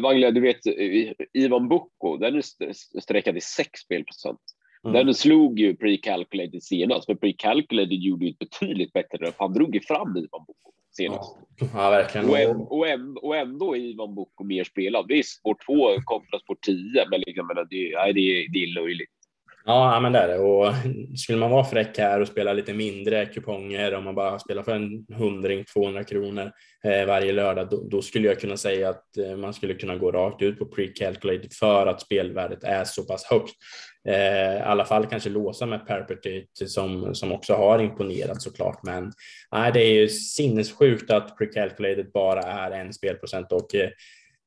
[0.00, 0.60] Vaglia, du vet
[1.32, 4.40] Ivan Bocco, den är sträckad i 6 spelprocent.
[4.84, 5.06] Mm.
[5.06, 9.32] Den slog ju pre-calculated senast, men pre-calculated gjorde ju betydligt bättre.
[9.36, 11.36] Han drog ju fram Ivan Bocco senast.
[11.74, 12.28] Ja, verkligen.
[12.28, 15.06] Och, en, och, en, och ändå är Ivan Bocco mer spelad.
[15.08, 15.74] Visst, sport 2
[16.04, 19.10] kontra sport 10, men liksom, det, nej, det, är, det är löjligt.
[19.64, 20.38] Ja, men det är det.
[20.38, 20.74] Och
[21.18, 24.74] skulle man vara fräck här och spela lite mindre kuponger, om man bara spelar för
[24.74, 26.52] en hundring, 200 kronor
[26.84, 30.12] eh, varje lördag, då, då, skulle jag kunna säga att eh, man skulle kunna gå
[30.12, 33.54] rakt ut på pre-calculated för att spelvärdet är så pass högt.
[34.08, 38.82] Eh, I alla fall kanske låsa med Perpetuate som, som också har imponerat såklart.
[38.82, 39.12] Men
[39.52, 43.90] nej, det är ju sinnessjukt att pre-calculated bara är en spelprocent och eh,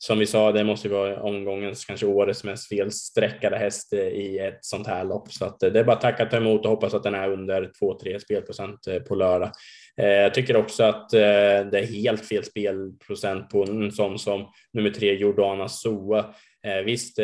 [0.05, 4.87] som vi sa, det måste vara omgångens, kanske årets mest felsträckade häst i ett sånt
[4.87, 5.31] här lopp.
[5.31, 7.31] Så att eh, det är bara att tacka ta emot och hoppas att den är
[7.31, 9.51] under 2-3 spelprocent eh, på lördag.
[9.97, 14.89] Eh, jag tycker också att det är helt fel spelprocent på en sån som nummer
[14.89, 16.25] tre Jordana Soa.
[16.85, 17.15] Visst,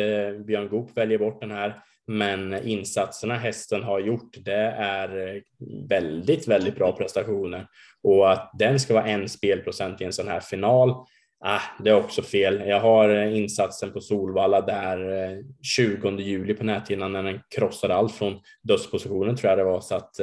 [0.46, 5.42] Björn Goop väljer bort den här, men insatserna hästen har gjort, det är
[5.88, 7.66] väldigt, väldigt bra prestationer
[8.02, 11.06] och att den ska vara en spelprocent i en sån här final
[11.44, 12.68] Ah, det är också fel.
[12.68, 17.94] Jag har eh, insatsen på Solvalla där eh, 20 juli på näthinnan när den krossade
[17.94, 19.80] allt från dödspositionen tror jag det var.
[19.80, 20.20] Så att,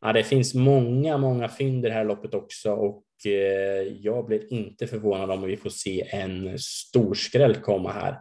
[0.00, 3.02] ah, det finns många, många fynd i det här loppet också och
[4.00, 8.16] jag blir inte förvånad om vi får se en storskräll komma här.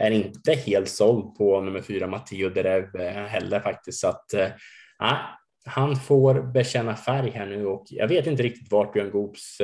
[0.00, 4.00] Är inte helt såld på nummer fyra Matteo Derev heller faktiskt.
[4.00, 4.34] Så att,
[4.98, 5.16] ah,
[5.64, 9.58] han får bekänna färg här nu och jag vet inte riktigt vart Björn Goops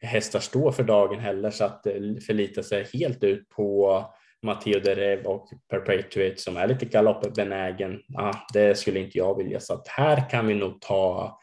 [0.00, 1.82] hästar står för dagen heller så att
[2.26, 4.04] förlita sig helt ut på
[4.42, 8.02] Matteo Derev och Perpetuate som är lite galoppbenägen.
[8.16, 11.38] Ah, det skulle inte jag vilja så att här kan vi nog ta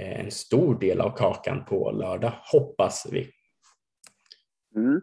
[0.00, 3.30] eh, en stor del av kakan på lördag hoppas vi.
[4.76, 5.00] Mm.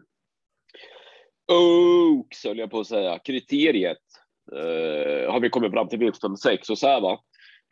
[1.52, 3.18] Oaks höll jag på att säga.
[3.18, 3.98] Kriteriet
[4.52, 7.20] uh, har vi kommit fram till V76 och så här va.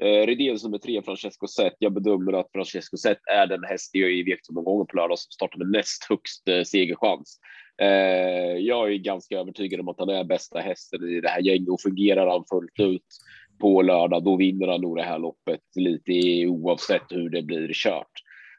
[0.02, 1.74] Eh, Redén som är tre, Francesco Zet.
[1.78, 5.70] Jag bedömer att Francesco Zet är den häst i V75-omgången på lördag som startar med
[5.70, 7.40] näst högst eh, segerchans.
[7.82, 11.68] Eh, jag är ganska övertygad om att han är bästa hästen i det här gänget
[11.68, 13.02] och fungerar han fullt ut
[13.60, 18.12] på lördag, då vinner han nog det här loppet lite oavsett hur det blir kört.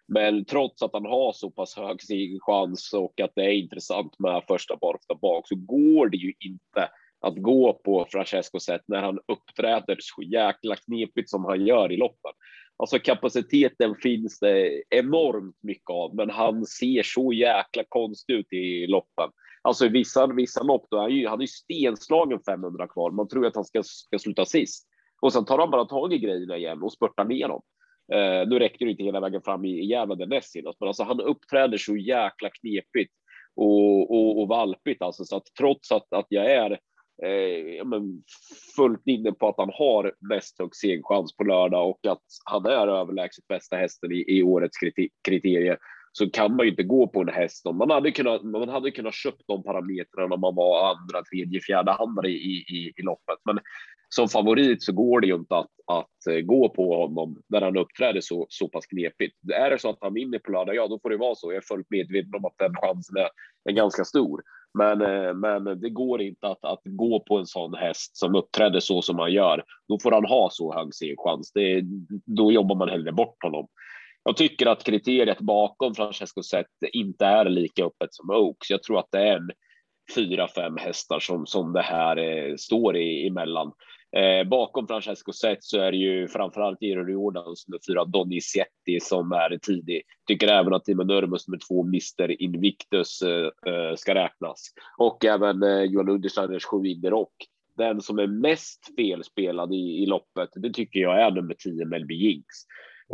[0.07, 4.43] Men trots att han har så pass hög segerchans och att det är intressant med
[4.47, 6.89] första barfota bak så går det ju inte
[7.27, 11.97] att gå på Francesco sätt när han uppträder så jäkla knepigt som han gör i
[11.97, 12.31] loppen.
[12.77, 18.87] Alltså kapaciteten finns det enormt mycket av, men han ser så jäkla konstig ut i
[18.87, 19.29] loppen.
[19.61, 23.11] Alltså i vissa, vissa lopp, då är ju, han är ju stenslagen 500 kvar.
[23.11, 24.87] Man tror att han ska, ska sluta sist
[25.21, 27.61] och sen tar han bara tag i grejerna igen och spurtar ner dem.
[28.13, 31.03] Uh, nu räcker det inte hela vägen fram i, i Gävle näst senast, men alltså
[31.03, 33.13] han uppträder så jäkla knepigt
[33.55, 36.79] och, och, och valpigt alltså så att trots att, att jag är
[37.23, 38.23] eh, men
[38.75, 42.87] fullt inne på att han har näst högst segerchans på lördag och att han är
[42.87, 44.77] överlägset bästa hästen i, i årets
[45.27, 45.77] kriterier
[46.11, 47.65] så kan man ju inte gå på en häst.
[47.65, 51.91] Man hade kunnat, man hade kunnat köpt de parametrarna när man var andra, tredje, fjärde
[51.91, 53.39] handare i, i, i loppet.
[53.45, 53.59] Men
[54.09, 57.77] som favorit så går det ju inte att, att eh, gå på honom när han
[57.77, 59.35] uppträder så, så pass knepigt.
[59.53, 61.51] Är det så att han vinner på lördag, ja då får det vara så.
[61.51, 63.29] Jag är fullt medveten om att den chansen är,
[63.69, 64.41] är ganska stor.
[64.77, 68.79] Men, eh, men det går inte att, att gå på en sån häst som uppträder
[68.79, 69.63] så som han gör.
[69.87, 71.51] Då får han ha så hög segerchans.
[72.25, 73.67] Då jobbar man hellre bort honom.
[74.23, 78.69] Jag tycker att kriteriet bakom Francesco Zet inte är lika öppet som Oaks.
[78.69, 79.51] Jag tror att det är en
[80.15, 83.71] fyra, fem hästar som, som det här eh, står i, emellan.
[84.17, 89.31] Eh, bakom Francesco Zet så är det ju framförallt Giro Jordans nummer fyra Donizetti som
[89.31, 90.01] är tidig.
[90.27, 95.63] Tycker även att Timo Nurmus nummer två Mr Invictus eh, eh, ska räknas och även
[95.63, 97.35] eh, Johan Untersteiners sju Rock.
[97.77, 102.15] Den som är mest felspelad i, i loppet, det tycker jag är nummer 10 Melby
[102.15, 102.45] Jinx.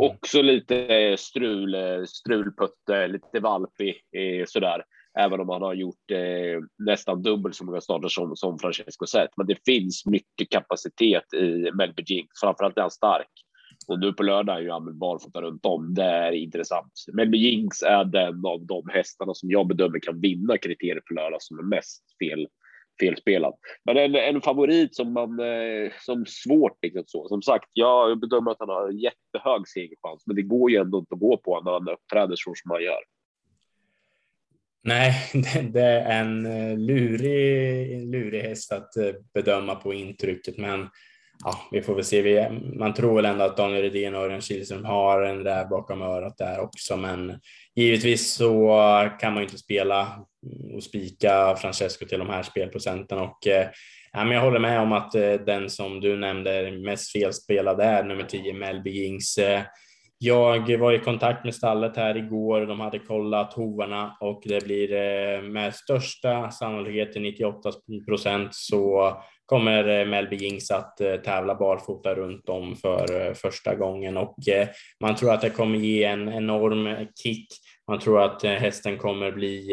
[0.00, 0.10] Mm.
[0.10, 4.84] Också lite strul, strulputte, lite valpig eh, sådär
[5.18, 9.30] även om han har gjort eh, nästan dubbelt så många starter som, som Francesco Zet.
[9.36, 13.30] Men det finns mycket kapacitet i Melby Jinx, framförallt är han stark.
[13.88, 15.94] Och nu på lördag är ju han barfota runt om.
[15.94, 16.92] Det är intressant.
[17.12, 21.42] Melby Jinx är den av de hästarna som jag bedömer kan vinna kriterier på lördag
[21.42, 22.46] som är mest fel
[23.00, 23.54] felspelad.
[23.84, 27.28] Men en, en favorit som man eh, som svårt liksom så.
[27.28, 31.14] Som sagt, jag bedömer att han har jättehög segerchans, men det går ju ändå inte
[31.14, 33.00] att gå på när han uppträder så som han gör.
[34.84, 35.14] Nej,
[35.72, 40.88] det är en eh, lurig, lurig häst att eh, bedöma på intrycket, men
[41.44, 42.50] ja, vi får väl se.
[42.78, 46.38] Man tror väl ändå att Daniel Redén och Örjan Kihlström har en där bakom örat
[46.38, 47.40] där också, men
[47.74, 48.78] givetvis så
[49.20, 50.26] kan man ju inte spela
[50.74, 53.68] och spika Francesco till de här spelprocenten och eh,
[54.12, 55.12] ja, men jag håller med om att
[55.46, 59.38] den som du nämnde mest felspelad är nummer 10 Melby Jings.
[60.18, 62.60] Jag var i kontakt med stallet här igår.
[62.60, 67.70] De hade kollat hovarna och det blir eh, med största sannolikhet till 98
[68.08, 69.12] procent så
[69.46, 74.36] kommer eh, Melby Jings att eh, tävla barfota runt om för första gången och
[75.00, 77.48] man tror att det kommer ge en enorm kick.
[77.88, 79.68] Man tror att hästen kommer bli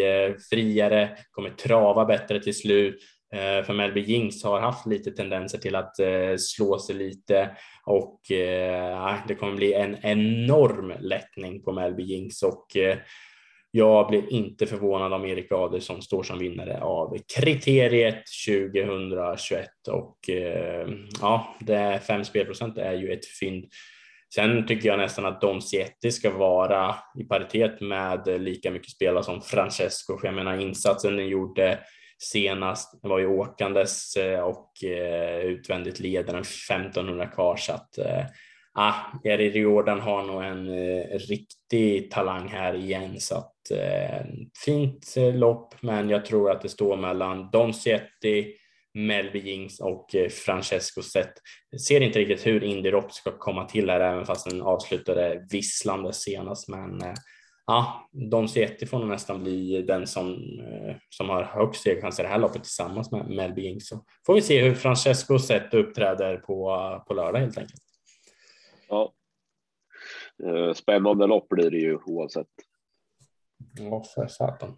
[0.49, 2.99] friare, kommer trava bättre till slut
[3.35, 7.49] Eh, för Melby Jinx har haft lite tendenser till att eh, slå sig lite
[7.85, 12.67] och eh, ah, det kommer bli en enorm lättning på Melby Jinx och
[13.71, 20.17] jag blir inte förvånad om Erik Adelsson står som vinnare av kriteriet 2021 och
[21.21, 23.65] ja, det fem spelprocent är ju ett fynd.
[24.35, 29.23] Sen tycker jag nästan att Dom Cietti ska vara i paritet med lika mycket spelare
[29.23, 31.79] som Francesco, för jag menar insatsen ni gjorde
[32.23, 32.99] senast.
[33.03, 37.55] Var ju åkandes eh, och eh, utvändigt ledaren 1500 kvar.
[37.55, 38.25] Så att eh,
[38.73, 40.69] ah, Jerry Jordan har nog en
[41.19, 43.19] riktig talang här igen.
[43.19, 43.51] Så att
[44.65, 48.55] fint lopp men jag tror att det står mellan Don Cietti,
[48.93, 51.33] Melby Jings och Francesco Zet.
[51.87, 56.13] Ser inte riktigt hur Indy Rock ska komma till här även fast den avslutade visslande
[56.13, 57.03] senast men
[57.67, 62.23] ja, Don Cietti får nog nästan bli den som, eh, som har högst segerchans i
[62.23, 63.81] det här loppet tillsammans med Melby Ing.
[63.81, 67.81] Så får vi se hur Francesco sett uppträder på, på lördag helt enkelt.
[68.89, 69.13] Ja.
[70.43, 72.47] Eh, spännande lopp blir det ju oavsett.
[73.79, 74.77] Ja, för satan.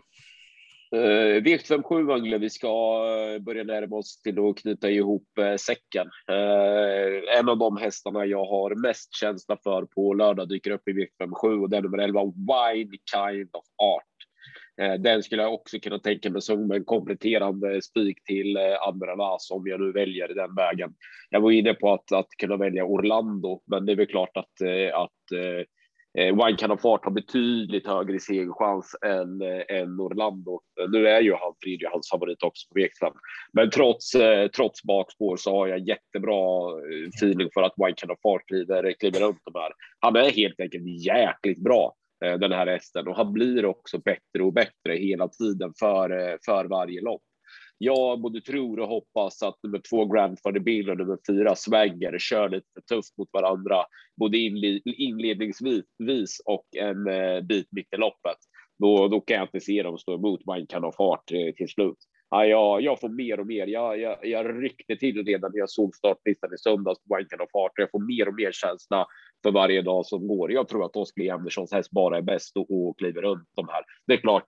[0.93, 5.55] Eh, uh, V757 Angle, vi ska eh, börja närma oss till att knyta ihop uh,
[5.55, 6.07] säcken.
[6.31, 10.91] Uh, en av de hästarna jag har mest känsla för på lördag dyker upp i
[10.91, 14.03] V57 och det är nummer 11, Wine Kind of Art.
[14.99, 19.67] Den skulle jag också kunna tänka mig som en kompletterande spik till Andra Las om
[19.67, 20.93] jag nu väljer den vägen.
[21.29, 24.61] Jag var inne på att, att kunna välja Orlando, men det är väl klart att,
[24.93, 25.39] att
[26.17, 30.61] Eh, Wine Can of Fart har betydligt högre segerchans än, eh, än Orlando.
[30.89, 33.13] Nu är ju han Fridio hans favorit också på V5.
[33.53, 38.11] Men trots, eh, trots bakspår så har jag jättebra eh, feeling för att Wine Can
[38.11, 39.71] of Fart kliver, kliver runt de här.
[39.99, 41.93] Han är helt enkelt jäkligt bra
[42.25, 46.35] eh, den här hästen och han blir också bättre och bättre hela tiden för, eh,
[46.45, 47.23] för varje lopp
[47.83, 52.49] jag både tror och hoppas att nummer två Grandfather Bill och nummer fyra Swagger kör
[52.49, 54.37] lite tufft mot varandra, både
[54.97, 58.37] inledningsvis och en eh, bit mitt i loppet.
[58.79, 61.69] Då, då kan jag inte se dem stå emot man kan ha fart eh, till
[61.69, 61.97] slut.
[62.29, 63.67] Ja, jag, jag får mer och mer.
[63.67, 67.51] Jag, jag, jag ryckte till redan när jag såg startlistan i söndags på Wine och
[67.51, 67.71] Fart.
[67.75, 69.05] Jag får mer och mer känsla
[69.43, 70.51] för varje dag som går.
[70.51, 73.83] Jag tror att Oskar Anderssons häst bara är bäst och, och kliver runt de här.
[74.07, 74.45] Det är klart,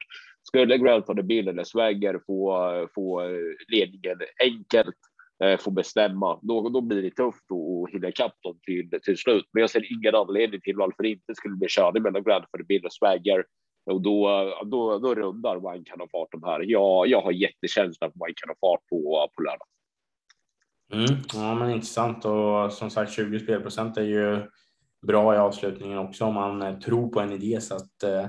[0.47, 3.21] skulle Grandfather Bill eller Swagger få, få
[3.67, 4.95] ledningen enkelt,
[5.43, 9.45] eh, få bestämma, då, då blir det tufft att hinna ikapp dem till, till slut.
[9.53, 12.85] Men jag ser ingen anledning till varför det inte skulle bli körning mellan Grandfather Bill
[12.85, 13.45] och Swagger
[13.85, 14.29] och då,
[14.65, 16.59] då, då rundar Wine kan fart de här.
[16.59, 19.67] Jag, jag har jättekänsla för Wine kan fart på, på lördag.
[20.93, 24.41] Mm, ja, men intressant och som sagt 20 spelprocent är ju
[25.07, 28.25] bra i avslutningen också om man tror på en idé så att eh,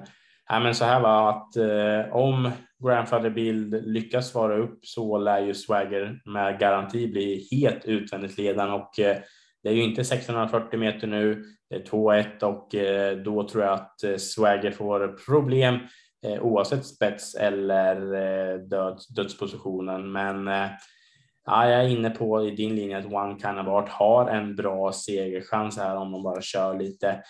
[0.48, 2.50] Ja, men så här var att eh, om
[2.84, 8.74] Grandfather Bild lyckas svara upp så lär ju Swagger med garanti bli helt utvändigt ledande
[8.74, 9.16] och eh,
[9.62, 11.44] det är ju inte 640 meter nu.
[11.70, 15.78] Det är 2-1 och eh, då tror jag att eh, Swagger får problem
[16.26, 20.12] eh, oavsett spets eller eh, död, dödspositionen.
[20.12, 20.66] Men eh,
[21.46, 24.56] ja, jag är inne på i din linje att One Kind of Art har en
[24.56, 27.22] bra segerchans här om de bara kör lite.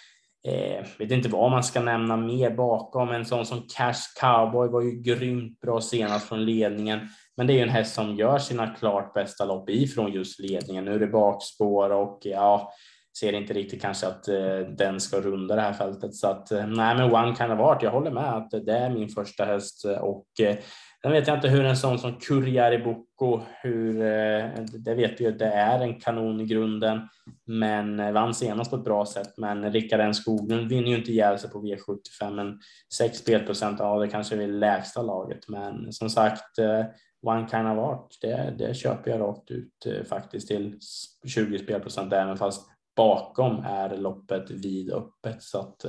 [0.47, 3.11] Eh, vet inte vad man ska nämna mer bakom.
[3.11, 7.01] En sån som Cash Cowboy var ju grymt bra senast från ledningen.
[7.37, 10.85] Men det är ju en häst som gör sina klart bästa lopp ifrån just ledningen.
[10.85, 12.73] Nu är det bakspår och ja,
[13.21, 16.15] ser inte riktigt kanske att eh, den ska runda det här fältet.
[16.15, 18.91] Så att eh, nej, men One Kind of Art, jag håller med att det är
[18.91, 20.57] min första häst och eh,
[21.07, 24.51] Sen vet jag inte hur en sån som Kurjariboko, hur, eh,
[24.85, 27.09] det vet vi ju att det är en kanon i grunden,
[27.45, 29.39] men eh, vann senast på ett bra sätt.
[29.39, 32.59] Men Rickard N Skoglund vinner ju inte ihjäl sig på V75, men
[32.95, 35.49] 6 spelprocent, ja det kanske är lägsta laget.
[35.49, 36.85] Men som sagt, eh,
[37.23, 40.79] One Kind of Art, det, det köper jag rakt ut faktiskt till
[41.27, 45.43] 20 spelprocent, även fast bakom är loppet vidöppet.
[45.43, 45.85] Så att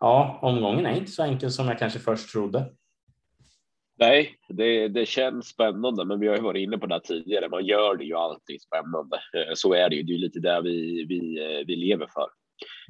[0.00, 2.70] ja, omgången är inte så enkel som jag kanske först trodde.
[4.00, 7.48] Nej, det, det känns spännande, men vi har ju varit inne på det här tidigare.
[7.48, 9.16] Man gör det ju alltid spännande.
[9.16, 10.02] Eh, så är det ju.
[10.02, 12.28] Det är lite där vi, vi, eh, vi lever för.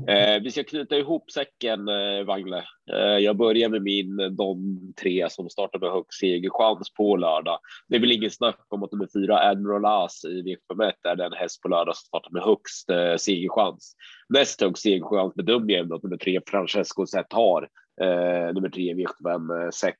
[0.09, 2.64] Eh, vi ska knyta ihop säcken, eh, Wangle.
[2.92, 7.59] Eh, jag börjar med min, eh, de tre som startar med högst segerchans på lördag.
[7.88, 11.32] Det är väl ingen snack om att nummer fyra, Admiral As i V71 är den
[11.32, 13.94] häst på lördag som startar med högst eh, segerchans.
[14.28, 17.68] Näst högst segerchans bedömer jag ändå att nummer tre, Francesco Zet har.
[18.00, 19.96] Eh, nummer tre, V75 6.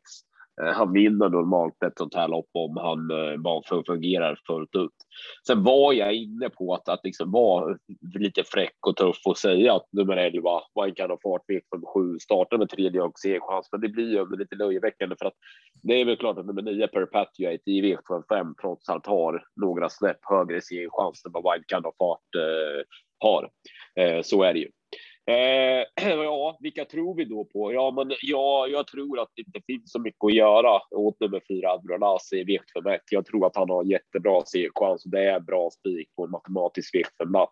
[0.61, 4.93] Eh, han vinner normalt ett sånt här lopp om han eh, bara fungerar fullt ut.
[5.47, 7.77] Sen var jag inne på att, att liksom vara
[8.19, 12.59] lite fräck och tuff och säga att nummer 11, man kan ha fart V57, startar
[12.59, 15.35] med tredje och C-chans, men det blir ju lite löjeväckande för att
[15.83, 20.19] det är väl klart att nummer 9 Perpetuate i V75 trots allt har några snäpp
[20.23, 22.85] högre C-chans än vad Wild Kind of Fart eh,
[23.19, 23.51] har.
[23.97, 24.71] Eh, så är det ju.
[25.29, 25.85] Eh,
[26.25, 27.73] ja, vilka tror vi då på?
[27.73, 31.43] Ja, men ja, jag tror att det inte finns så mycket att göra åt nummer
[31.49, 32.99] fyra Adrolas i V75.
[33.11, 36.95] Jag tror att han har jättebra segerchans och det är bra spik på en matematisk
[36.95, 37.47] V75.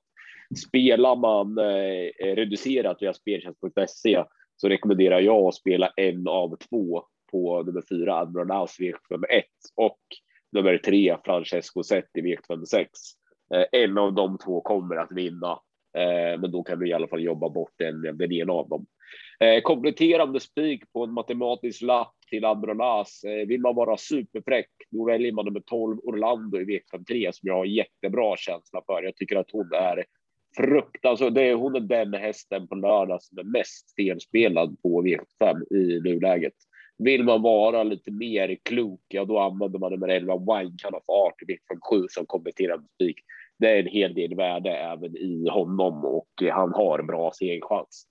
[0.68, 4.24] Spelar man eh, reducerat via speltjänst.se
[4.56, 10.00] så rekommenderar jag att spela en av två på nummer fyra Adrolas V75 1 och
[10.52, 12.90] nummer tre Francesco Zet i V75 6.
[13.54, 15.58] Eh, en av de två kommer att vinna
[15.96, 18.86] Eh, men då kan du i alla fall jobba bort den, den ena av dem.
[19.40, 23.24] Eh, kompletterande spik på en matematisk lapp till Androlas.
[23.24, 27.54] Eh, vill man vara superfräck, då väljer man nummer 12 Orlando i V53 som jag
[27.54, 29.02] har jättebra känsla för.
[29.02, 30.04] Jag tycker att hon är
[30.56, 31.04] fruktansvärt.
[31.04, 35.74] Alltså, det är, hon är den hästen på lördag som är mest felspelad på V75
[35.74, 36.54] i nuläget.
[36.98, 41.42] Vill man vara lite mer klok, ja då använder man nummer 11 Wine Can Art
[41.42, 43.16] i V57 som kompletterande spik
[43.58, 48.06] det är en hel del värde även i honom och han har bra segerchans.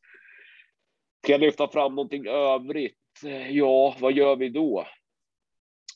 [1.24, 2.96] Ska jag lyfta fram någonting övrigt?
[3.50, 4.86] Ja, vad gör vi då?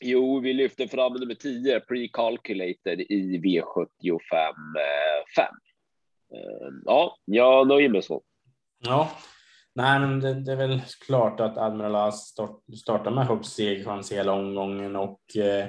[0.02, 4.54] Jo, vi lyfter fram nummer 10, Pre-Calculated i V75
[5.36, 5.46] 5.
[6.36, 8.22] Ehm, ja, jag nöjer mig så.
[8.80, 9.12] Ja,
[9.76, 14.12] nej, men det, det är väl klart att Admiral As start, startar med högst segerchans
[14.12, 15.66] hela omgången och eh,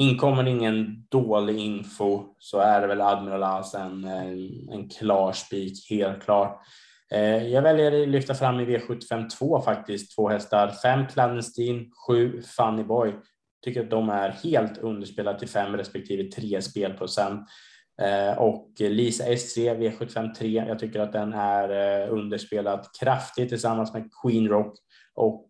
[0.00, 5.90] Inkommer ingen dålig info så är det väl Admiral As en, eh, en klar spik,
[5.90, 6.60] helt klart.
[7.12, 10.68] Eh, jag väljer att lyfta fram i V75 2 faktiskt, två hästar.
[10.82, 13.12] Fem Clandestine, sju Funny Boy.
[13.64, 17.48] Tycker att de är helt underspelade till fem respektive tre spelprocent.
[18.02, 20.64] Eh, och Lisa SC V75 3.
[20.68, 24.78] Jag tycker att den är eh, underspelad kraftigt tillsammans med Queen Rock
[25.14, 25.46] och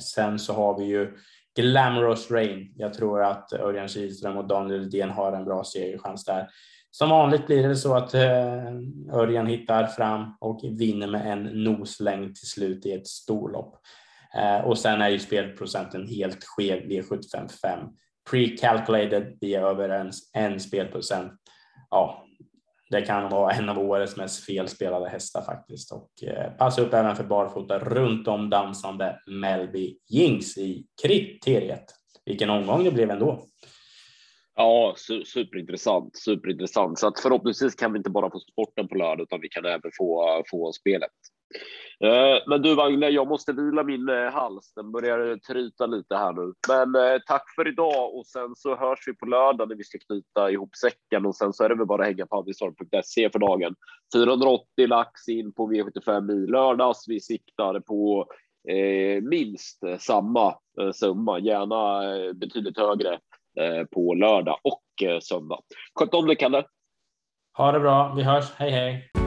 [0.00, 1.16] sen så har vi ju
[1.54, 2.72] Glamorous Rain.
[2.76, 6.48] Jag tror att Örjan Kihlström och Daniel Rydén har en bra segerchans där.
[6.90, 8.66] Som vanligt blir det så att eh,
[9.12, 13.76] Örjan hittar fram och vinner med en noslängd till slut i ett storlopp.
[14.34, 17.88] Eh, och sen är ju spelprocenten helt skev V755.
[18.30, 21.32] Pre-calculated, vi är överens en spelprocent.
[21.90, 22.24] Ja,
[22.92, 27.16] det kan vara en av årets mest felspelade hästar faktiskt och eh, passa upp även
[27.16, 31.84] för barfota runt om dansande Melby Jinx i kriteriet.
[32.24, 33.44] Vilken omgång det blev ändå.
[34.54, 36.98] Ja, su superintressant, superintressant.
[36.98, 39.90] Så att förhoppningsvis kan vi inte bara få sporten på lördag, utan vi kan även
[39.98, 41.10] få, få spelet.
[42.04, 44.72] Eh, men du Vagne, jag måste vila min eh, hals.
[44.74, 46.52] Den börjar tryta lite här nu.
[46.68, 49.98] Men eh, tack för idag och sen så hörs vi på lördag när vi ska
[49.98, 53.38] knyta ihop säcken och sen så är det väl bara att hänga på avisar.se för
[53.38, 53.74] dagen.
[54.14, 57.04] 480 lax in på V75 i lördags.
[57.08, 58.26] Vi siktar på
[58.68, 60.48] eh, minst samma
[60.80, 63.18] eh, summa, gärna eh, betydligt högre
[63.60, 65.58] Eh, på lördag och eh, söndag.
[65.98, 66.64] Sköt om dig, Kalle.
[67.58, 68.14] Ha det bra.
[68.16, 68.52] Vi hörs.
[68.56, 69.21] Hej, hej.